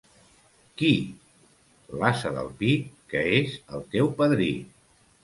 Qui? 0.81 0.87
—L'ase 1.95 2.31
del 2.37 2.49
Pi, 2.63 2.71
que 3.13 3.21
és 3.43 3.59
el 3.77 3.85
teu 3.93 4.11
padrí. 4.23 4.49